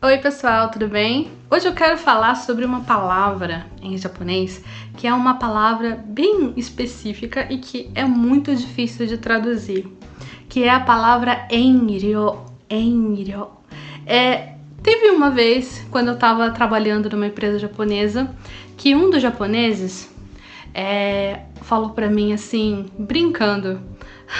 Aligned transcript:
Oi, 0.00 0.16
pessoal, 0.18 0.70
tudo 0.70 0.86
bem? 0.86 1.28
Hoje 1.50 1.66
eu 1.66 1.74
quero 1.74 1.98
falar 1.98 2.36
sobre 2.36 2.64
uma 2.64 2.82
palavra 2.82 3.66
em 3.82 3.98
japonês 3.98 4.62
que 4.96 5.08
é 5.08 5.12
uma 5.12 5.40
palavra 5.40 6.00
bem 6.06 6.52
específica 6.56 7.52
e 7.52 7.58
que 7.58 7.90
é 7.96 8.04
muito 8.04 8.54
difícil 8.54 9.08
de 9.08 9.18
traduzir, 9.18 9.88
que 10.48 10.62
é 10.62 10.70
a 10.70 10.78
palavra 10.78 11.48
enryo. 11.50 12.38
Enryo. 12.70 13.48
É, 14.06 14.54
teve 14.84 15.10
uma 15.10 15.32
vez, 15.32 15.84
quando 15.90 16.08
eu 16.08 16.14
estava 16.14 16.48
trabalhando 16.52 17.10
numa 17.10 17.26
empresa 17.26 17.58
japonesa, 17.58 18.32
que 18.76 18.94
um 18.94 19.10
dos 19.10 19.20
japoneses 19.20 20.08
é, 20.72 21.40
falou 21.62 21.90
para 21.90 22.08
mim 22.08 22.32
assim, 22.32 22.86
brincando: 22.96 23.80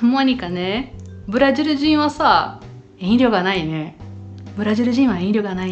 Mônica, 0.00 0.48
né? 0.48 0.90
Buradirudinho 1.26 2.08
só, 2.08 2.60
enryo 3.00 3.32
ga 3.32 3.42
nai, 3.42 3.64
né? 3.64 3.94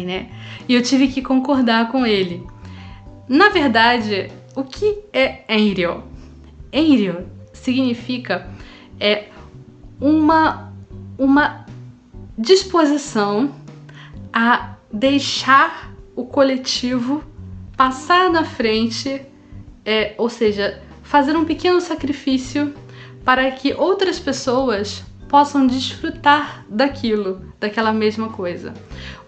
Né? 0.05 0.29
E 0.67 0.73
eu 0.73 0.81
tive 0.81 1.07
que 1.07 1.21
concordar 1.21 1.91
com 1.91 2.05
ele. 2.05 2.45
Na 3.27 3.49
verdade, 3.49 4.31
o 4.55 4.63
que 4.63 4.99
é 5.13 5.43
Enryo? 5.49 6.03
Enryo 6.71 7.27
significa 7.53 8.47
é 8.99 9.25
uma 9.99 10.71
uma 11.17 11.65
disposição 12.37 13.53
a 14.31 14.75
deixar 14.91 15.93
o 16.15 16.25
coletivo 16.25 17.23
passar 17.75 18.29
na 18.29 18.43
frente, 18.43 19.21
é, 19.85 20.13
ou 20.17 20.29
seja, 20.29 20.81
fazer 21.03 21.35
um 21.35 21.45
pequeno 21.45 21.81
sacrifício 21.81 22.73
para 23.25 23.51
que 23.51 23.73
outras 23.73 24.19
pessoas 24.19 25.03
possam 25.29 25.67
desfrutar 25.67 26.65
daquilo, 26.67 27.41
daquela 27.59 27.93
mesma 27.93 28.29
coisa. 28.29 28.73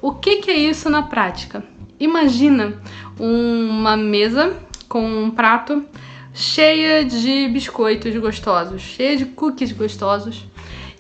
O 0.01 0.13
que, 0.15 0.37
que 0.37 0.51
é 0.51 0.57
isso 0.57 0.89
na 0.89 1.03
prática? 1.03 1.63
Imagina 1.99 2.81
uma 3.19 3.95
mesa 3.95 4.57
com 4.89 5.05
um 5.05 5.29
prato 5.29 5.85
cheia 6.33 7.05
de 7.05 7.47
biscoitos 7.49 8.15
gostosos, 8.17 8.81
cheia 8.81 9.15
de 9.15 9.25
cookies 9.25 9.71
gostosos 9.71 10.43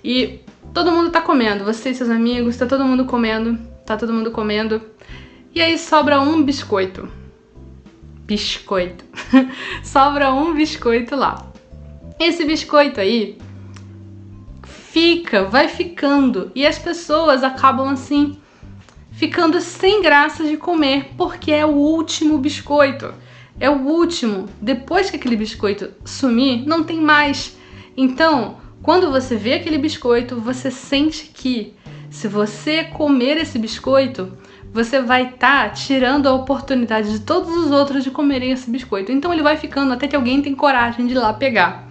e 0.03 0.39
todo 0.71 0.91
mundo 0.91 1.09
tá 1.09 1.19
comendo, 1.19 1.65
você 1.65 1.89
e 1.89 1.95
seus 1.95 2.09
amigos, 2.09 2.55
tá 2.55 2.67
todo 2.67 2.85
mundo 2.85 3.05
comendo, 3.05 3.57
tá 3.85 3.97
todo 3.97 4.13
mundo 4.13 4.29
comendo. 4.29 4.81
E 5.53 5.61
aí 5.61 5.77
sobra 5.79 6.21
um 6.21 6.43
biscoito. 6.43 7.09
Biscoito. 8.25 9.03
sobra 9.83 10.31
um 10.31 10.53
biscoito 10.53 11.15
lá. 11.15 11.51
Esse 12.19 12.45
biscoito 12.45 12.99
aí 12.99 13.37
fica, 14.91 15.45
vai 15.45 15.67
ficando. 15.67 16.51
E 16.53 16.65
as 16.65 16.77
pessoas 16.77 17.43
acabam 17.43 17.87
assim 17.89 18.37
ficando 19.11 19.59
sem 19.61 20.01
graça 20.01 20.43
de 20.43 20.57
comer, 20.57 21.11
porque 21.17 21.51
é 21.51 21.65
o 21.65 21.69
último 21.69 22.37
biscoito. 22.37 23.13
É 23.59 23.69
o 23.69 23.79
último. 23.79 24.49
Depois 24.61 25.09
que 25.09 25.15
aquele 25.15 25.37
biscoito 25.37 25.91
sumir, 26.03 26.65
não 26.65 26.83
tem 26.83 26.99
mais. 26.99 27.57
Então, 27.95 28.57
quando 28.81 29.11
você 29.11 29.35
vê 29.35 29.53
aquele 29.53 29.77
biscoito, 29.77 30.39
você 30.41 30.69
sente 30.69 31.31
que 31.33 31.73
se 32.09 32.27
você 32.27 32.83
comer 32.83 33.37
esse 33.37 33.57
biscoito, 33.57 34.33
você 34.73 35.01
vai 35.01 35.23
estar 35.27 35.69
tá 35.69 35.69
tirando 35.69 36.27
a 36.27 36.33
oportunidade 36.33 37.11
de 37.11 37.19
todos 37.19 37.55
os 37.55 37.71
outros 37.71 38.03
de 38.03 38.11
comerem 38.11 38.51
esse 38.51 38.69
biscoito. 38.69 39.11
Então 39.11 39.31
ele 39.31 39.43
vai 39.43 39.55
ficando 39.55 39.93
até 39.93 40.07
que 40.07 40.15
alguém 40.15 40.41
tem 40.41 40.55
coragem 40.55 41.05
de 41.07 41.13
ir 41.13 41.17
lá 41.17 41.33
pegar. 41.33 41.90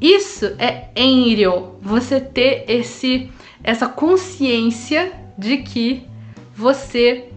Isso 0.00 0.46
é 0.58 0.88
enryo, 0.96 1.76
você 1.80 2.20
ter 2.20 2.64
esse 2.68 3.30
essa 3.62 3.88
consciência 3.88 5.12
de 5.38 5.58
que 5.58 6.06
você 6.54 7.30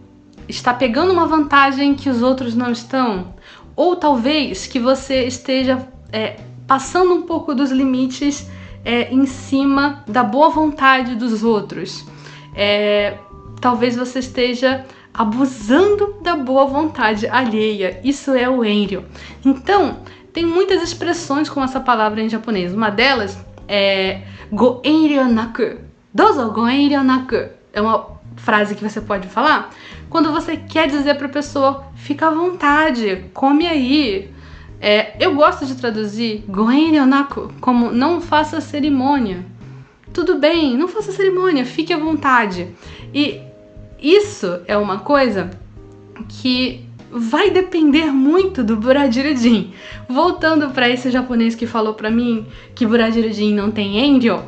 está 0.47 0.73
pegando 0.73 1.13
uma 1.13 1.25
vantagem 1.25 1.96
que 1.96 2.09
os 2.09 2.22
outros 2.22 2.53
não 2.53 2.72
estão, 2.72 3.34
ou 3.75 3.96
talvez 3.96 4.67
que 4.67 4.78
você 4.78 5.23
esteja 5.23 5.88
é, 6.12 6.38
passando 6.67 7.13
um 7.13 7.22
pouco 7.22 7.56
dos 7.56 7.72
limites 7.72 8.50
é, 8.84 9.13
em 9.13 9.25
cima 9.25 10.03
da 10.07 10.23
boa 10.23 10.50
vontade 10.50 11.16
dos 11.16 11.44
outros. 11.44 12.06
É, 12.53 13.17
talvez 13.62 13.96
você 13.96 14.19
esteja 14.19 14.85
abusando 15.13 16.16
da 16.22 16.35
boa 16.35 16.66
vontade 16.66 17.28
alheia. 17.28 18.00
Isso 18.03 18.34
é 18.34 18.47
o 18.50 18.63
enryo. 18.63 19.06
Então, 19.44 20.00
tem 20.37 20.45
muitas 20.45 20.83
expressões 20.83 21.49
com 21.49 21.63
essa 21.63 21.79
palavra 21.79 22.21
em 22.21 22.29
japonês. 22.29 22.71
Uma 22.71 22.91
delas 22.91 23.43
é 23.67 24.21
goenryonaku. 24.51 25.79
Dozo 26.13 26.51
goenryonaku. 26.51 27.49
É 27.73 27.81
uma 27.81 28.19
frase 28.35 28.75
que 28.75 28.83
você 28.83 29.01
pode 29.01 29.27
falar 29.27 29.71
quando 30.11 30.31
você 30.31 30.55
quer 30.55 30.89
dizer 30.89 31.15
para 31.15 31.25
a 31.25 31.29
pessoa, 31.29 31.85
fica 31.95 32.27
à 32.27 32.29
vontade, 32.29 33.25
come 33.33 33.65
aí. 33.65 34.31
É, 34.79 35.15
eu 35.19 35.33
gosto 35.33 35.65
de 35.65 35.73
traduzir 35.73 36.45
goenryonaku 36.47 37.51
como 37.59 37.91
não 37.91 38.21
faça 38.21 38.61
cerimônia. 38.61 39.43
Tudo 40.13 40.37
bem, 40.37 40.77
não 40.77 40.87
faça 40.87 41.11
cerimônia, 41.11 41.65
fique 41.65 41.91
à 41.91 41.97
vontade. 41.97 42.75
E 43.11 43.41
isso 43.99 44.61
é 44.67 44.77
uma 44.77 44.99
coisa 44.99 45.49
que 46.29 46.86
vai 47.12 47.50
depender 47.50 48.06
muito 48.06 48.63
do 48.63 48.75
Buradirudin. 48.75 49.73
Voltando 50.07 50.69
para 50.72 50.90
esse 50.90 51.09
japonês 51.09 51.56
que 51.56 51.66
falou 51.66 51.94
para 51.94 52.09
mim 52.09 52.45
que 52.75 52.85
Buradirudin 52.85 53.53
não 53.53 53.72
tem 53.72 54.00
Enryo, 54.00 54.44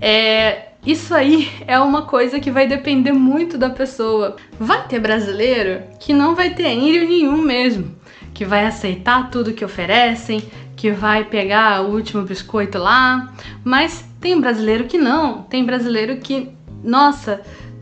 é, 0.00 0.68
isso 0.86 1.14
aí 1.14 1.48
é 1.66 1.78
uma 1.78 2.02
coisa 2.02 2.38
que 2.38 2.50
vai 2.50 2.66
depender 2.66 3.12
muito 3.12 3.56
da 3.56 3.70
pessoa. 3.70 4.36
Vai 4.58 4.86
ter 4.86 5.00
brasileiro 5.00 5.82
que 5.98 6.12
não 6.12 6.34
vai 6.34 6.50
ter 6.50 6.68
Enryo 6.68 7.08
nenhum 7.08 7.38
mesmo, 7.38 7.94
que 8.34 8.44
vai 8.44 8.66
aceitar 8.66 9.30
tudo 9.30 9.52
que 9.52 9.64
oferecem, 9.64 10.42
que 10.76 10.90
vai 10.90 11.24
pegar 11.24 11.82
o 11.82 11.94
último 11.94 12.22
biscoito 12.22 12.78
lá, 12.78 13.32
mas 13.64 14.04
tem 14.20 14.38
brasileiro 14.40 14.84
que 14.84 14.98
não, 14.98 15.42
tem 15.42 15.64
brasileiro 15.64 16.16
que, 16.16 16.50
nossa, 16.82 17.40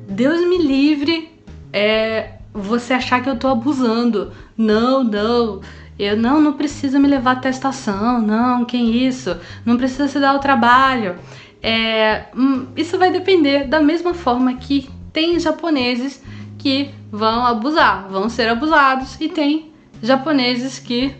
Deus 0.08 0.46
me 0.46 0.58
livre, 0.58 1.30
é, 1.72 2.34
você 2.52 2.94
achar 2.94 3.22
que 3.22 3.28
eu 3.28 3.38
tô 3.38 3.48
abusando. 3.48 4.32
Não, 4.56 5.02
não. 5.02 5.60
Eu 5.98 6.16
não, 6.16 6.40
não 6.40 6.54
precisa 6.54 6.98
me 6.98 7.06
levar 7.06 7.32
até 7.32 7.48
a 7.48 7.50
estação, 7.50 8.20
não, 8.20 8.64
quem 8.64 9.06
isso? 9.06 9.36
Não 9.64 9.76
precisa 9.76 10.08
se 10.08 10.18
dar 10.18 10.34
o 10.34 10.38
trabalho. 10.38 11.16
É, 11.62 12.24
hum, 12.34 12.66
isso 12.76 12.98
vai 12.98 13.12
depender 13.12 13.68
da 13.68 13.80
mesma 13.80 14.14
forma 14.14 14.54
que 14.54 14.88
tem 15.12 15.38
japoneses 15.38 16.22
que 16.58 16.90
vão 17.10 17.46
abusar, 17.46 18.08
vão 18.08 18.28
ser 18.28 18.48
abusados, 18.48 19.20
e 19.20 19.28
tem 19.28 19.70
japoneses 20.02 20.78
que 20.78 21.14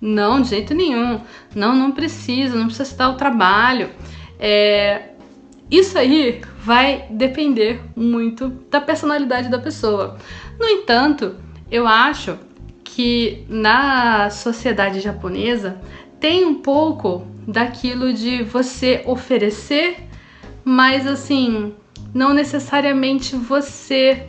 não, 0.00 0.42
de 0.42 0.50
jeito 0.50 0.74
nenhum, 0.74 1.20
não, 1.54 1.74
não 1.74 1.92
precisa, 1.92 2.56
não 2.56 2.66
precisa 2.66 2.84
se 2.84 2.96
dar 2.96 3.10
o 3.10 3.14
trabalho. 3.14 3.90
É, 4.38 5.10
isso 5.70 5.98
aí 5.98 6.42
vai 6.60 7.06
depender 7.10 7.80
muito 7.96 8.48
da 8.70 8.80
personalidade 8.80 9.48
da 9.48 9.58
pessoa. 9.58 10.16
No 10.58 10.66
entanto, 10.66 11.36
eu 11.70 11.86
acho 11.86 12.38
que 12.84 13.44
na 13.48 14.30
sociedade 14.30 15.00
japonesa 15.00 15.80
tem 16.18 16.44
um 16.44 16.54
pouco 16.54 17.26
daquilo 17.46 18.12
de 18.12 18.42
você 18.42 19.02
oferecer, 19.06 20.08
mas 20.64 21.06
assim, 21.06 21.74
não 22.14 22.32
necessariamente 22.32 23.36
você 23.36 24.26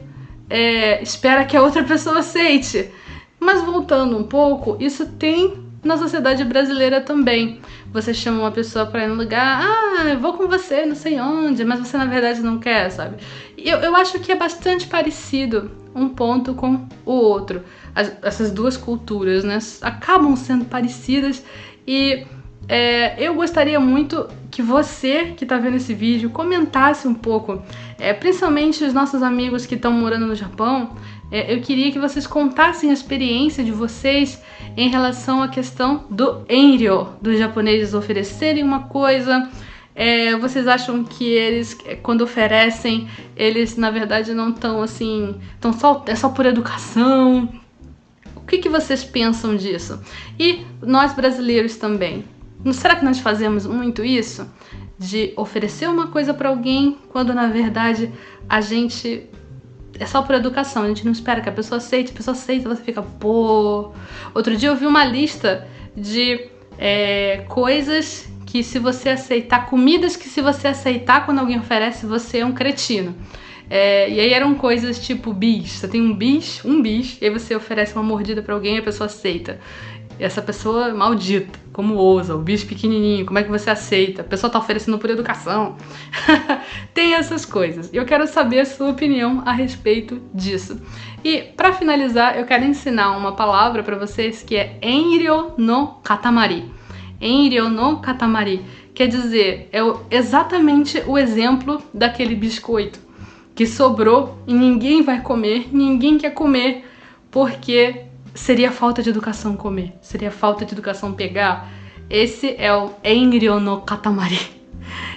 é, 0.49 1.01
espera 1.01 1.45
que 1.45 1.55
a 1.55 1.61
outra 1.61 1.83
pessoa 1.83 2.19
aceite. 2.19 2.91
Mas 3.39 3.61
voltando 3.63 4.17
um 4.17 4.23
pouco, 4.23 4.77
isso 4.79 5.05
tem 5.13 5.66
na 5.83 5.97
sociedade 5.97 6.43
brasileira 6.43 7.01
também. 7.01 7.59
Você 7.93 8.13
chama 8.13 8.39
uma 8.39 8.51
pessoa 8.51 8.85
para 8.85 9.03
ir 9.03 9.07
no 9.07 9.15
lugar, 9.15 9.61
ah, 9.63 10.09
eu 10.09 10.19
vou 10.19 10.33
com 10.33 10.47
você, 10.47 10.85
não 10.85 10.95
sei 10.95 11.19
onde, 11.19 11.63
mas 11.63 11.79
você 11.79 11.97
na 11.97 12.05
verdade 12.05 12.41
não 12.41 12.59
quer, 12.59 12.89
sabe? 12.89 13.17
Eu, 13.57 13.79
eu 13.79 13.95
acho 13.95 14.19
que 14.19 14.31
é 14.31 14.35
bastante 14.35 14.87
parecido 14.87 15.71
um 15.95 16.09
ponto 16.09 16.53
com 16.53 16.87
o 17.05 17.11
outro. 17.11 17.63
As, 17.95 18.13
essas 18.21 18.51
duas 18.51 18.77
culturas, 18.77 19.43
né, 19.43 19.57
acabam 19.81 20.35
sendo 20.35 20.65
parecidas 20.65 21.43
e 21.87 22.25
é, 22.69 23.15
eu 23.23 23.33
gostaria 23.33 23.79
muito 23.79 24.27
que 24.51 24.61
você 24.61 25.33
que 25.37 25.45
está 25.45 25.57
vendo 25.57 25.77
esse 25.77 25.93
vídeo 25.93 26.29
comentasse 26.29 27.07
um 27.07 27.13
pouco, 27.13 27.61
é, 27.97 28.13
principalmente 28.13 28.83
os 28.83 28.93
nossos 28.93 29.23
amigos 29.23 29.65
que 29.65 29.75
estão 29.75 29.91
morando 29.91 30.25
no 30.25 30.35
Japão, 30.35 30.91
é, 31.31 31.53
eu 31.53 31.61
queria 31.61 31.91
que 31.91 31.99
vocês 31.99 32.27
contassem 32.27 32.89
a 32.89 32.93
experiência 32.93 33.63
de 33.63 33.71
vocês 33.71 34.41
em 34.75 34.89
relação 34.89 35.41
à 35.41 35.47
questão 35.47 36.05
do 36.09 36.45
enryo, 36.49 37.09
dos 37.21 37.39
japoneses 37.39 37.93
oferecerem 37.93 38.63
uma 38.63 38.83
coisa. 38.83 39.49
É, 39.95 40.35
vocês 40.37 40.67
acham 40.67 41.03
que 41.03 41.25
eles, 41.25 41.75
quando 42.03 42.21
oferecem, 42.21 43.07
eles 43.35 43.77
na 43.77 43.89
verdade 43.89 44.33
não 44.33 44.49
estão 44.49 44.81
assim, 44.81 45.35
estão 45.55 45.73
só 45.73 46.03
é 46.05 46.15
só 46.15 46.29
por 46.29 46.45
educação? 46.45 47.49
O 48.35 48.41
que, 48.41 48.59
que 48.59 48.69
vocês 48.69 49.03
pensam 49.03 49.55
disso? 49.55 49.99
E 50.39 50.65
nós 50.81 51.13
brasileiros 51.13 51.75
também. 51.77 52.23
Será 52.73 52.95
que 52.95 53.05
nós 53.05 53.19
fazemos 53.19 53.65
muito 53.65 54.03
isso? 54.03 54.49
De 54.97 55.33
oferecer 55.35 55.87
uma 55.87 56.07
coisa 56.07 56.33
para 56.33 56.49
alguém 56.49 56.97
quando 57.09 57.33
na 57.33 57.47
verdade 57.47 58.11
a 58.49 58.61
gente 58.61 59.29
é 59.99 60.05
só 60.05 60.21
por 60.21 60.35
educação, 60.35 60.83
a 60.83 60.87
gente 60.87 61.05
não 61.05 61.11
espera 61.11 61.41
que 61.41 61.49
a 61.49 61.51
pessoa 61.51 61.77
aceite, 61.77 62.11
a 62.11 62.15
pessoa 62.15 62.35
aceita, 62.35 62.69
você 62.69 62.83
fica, 62.83 63.01
pô. 63.01 63.91
Outro 64.33 64.55
dia 64.55 64.69
eu 64.69 64.75
vi 64.75 64.85
uma 64.85 65.03
lista 65.03 65.67
de 65.95 66.47
é, 66.77 67.45
coisas 67.47 68.29
que 68.45 68.63
se 68.63 68.79
você 68.79 69.09
aceitar, 69.09 69.65
comidas 69.65 70.15
que 70.15 70.29
se 70.29 70.41
você 70.41 70.67
aceitar 70.67 71.25
quando 71.25 71.39
alguém 71.39 71.59
oferece, 71.59 72.05
você 72.05 72.39
é 72.39 72.45
um 72.45 72.53
cretino. 72.53 73.15
É, 73.69 74.09
e 74.09 74.19
aí 74.19 74.31
eram 74.31 74.55
coisas 74.55 75.05
tipo 75.05 75.33
bis. 75.33 75.71
Você 75.71 75.87
tem 75.87 76.01
um 76.01 76.15
bis, 76.15 76.63
um 76.63 76.81
bis, 76.81 77.17
e 77.21 77.25
aí 77.25 77.31
você 77.31 77.55
oferece 77.55 77.93
uma 77.93 78.03
mordida 78.03 78.41
para 78.41 78.53
alguém 78.53 78.75
e 78.75 78.79
a 78.79 78.83
pessoa 78.83 79.07
aceita 79.07 79.59
essa 80.19 80.41
pessoa 80.41 80.93
maldita, 80.93 81.59
como 81.71 81.95
ousa, 81.95 82.35
o 82.35 82.39
bicho 82.39 82.65
pequenininho, 82.65 83.25
como 83.25 83.37
é 83.37 83.43
que 83.43 83.49
você 83.49 83.69
aceita? 83.69 84.21
A 84.21 84.25
pessoa 84.25 84.49
tá 84.49 84.57
oferecendo 84.57 84.97
por 84.97 85.09
educação. 85.09 85.75
Tem 86.93 87.13
essas 87.13 87.45
coisas. 87.45 87.89
Eu 87.93 88.05
quero 88.05 88.25
saber 88.27 88.61
a 88.61 88.65
sua 88.65 88.89
opinião 88.89 89.43
a 89.45 89.51
respeito 89.51 90.21
disso. 90.33 90.81
E 91.23 91.41
para 91.55 91.73
finalizar, 91.73 92.37
eu 92.37 92.45
quero 92.45 92.65
ensinar 92.65 93.15
uma 93.15 93.33
palavra 93.33 93.83
para 93.83 93.97
vocês 93.97 94.41
que 94.43 94.55
é 94.55 94.77
enryo 94.81 95.51
no 95.57 95.99
katamari. 96.03 96.65
Enryo 97.19 97.69
no 97.69 97.97
katamari 97.97 98.63
quer 98.93 99.07
dizer, 99.07 99.69
é 99.71 99.79
exatamente 100.09 101.03
o 101.05 101.19
exemplo 101.19 101.79
daquele 101.93 102.33
biscoito 102.33 102.99
que 103.53 103.67
sobrou 103.67 104.39
e 104.47 104.53
ninguém 104.53 105.03
vai 105.03 105.21
comer, 105.21 105.67
ninguém 105.71 106.17
quer 106.17 106.31
comer 106.31 106.83
porque 107.29 108.06
seria 108.37 108.71
falta 108.71 109.01
de 109.01 109.09
educação 109.09 109.57
comer, 109.57 109.93
seria 109.99 110.31
falta 110.31 110.63
de 110.63 110.73
educação 110.73 111.11
pegar. 111.13 111.69
Esse 112.09 112.55
é 112.57 112.73
o 112.73 112.91
Enryo 113.03 113.59
no 113.59 113.81
Katamari. 113.81 114.39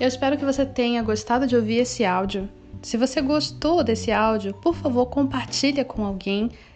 Eu 0.00 0.08
espero 0.08 0.36
que 0.36 0.44
você 0.44 0.66
tenha 0.66 1.04
gostado 1.04 1.46
de 1.46 1.54
ouvir 1.54 1.76
esse 1.76 2.04
áudio. 2.04 2.48
Se 2.82 2.96
você 2.96 3.22
gostou 3.22 3.84
desse 3.84 4.10
áudio, 4.10 4.52
por 4.54 4.74
favor, 4.74 5.06
compartilha 5.06 5.84
com 5.84 6.04
alguém 6.04 6.50